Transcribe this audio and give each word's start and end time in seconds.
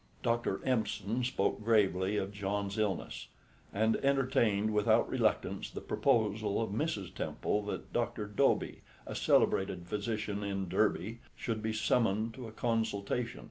Dr. 0.23 0.61
Empson 0.65 1.23
spoke 1.23 1.63
gravely 1.63 2.17
of 2.17 2.31
John's 2.33 2.79
illness, 2.79 3.27
and 3.71 3.97
entertained 3.97 4.73
without 4.73 5.07
reluctance 5.07 5.69
the 5.69 5.79
proposal 5.79 6.59
of 6.59 6.71
Mrs. 6.71 7.13
Temple, 7.13 7.63
that 7.65 7.93
Dr. 7.93 8.25
Dobie, 8.25 8.81
a 9.05 9.13
celebrated 9.13 9.85
physician 9.85 10.41
in 10.43 10.67
Derby, 10.67 11.19
should 11.35 11.61
be 11.61 11.71
summoned 11.71 12.33
to 12.33 12.47
a 12.47 12.51
consultation. 12.51 13.39